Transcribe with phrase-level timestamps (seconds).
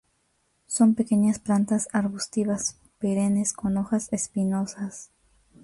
[0.65, 5.11] Son pequeñas plantas arbustivas perennes con hojas espinosas.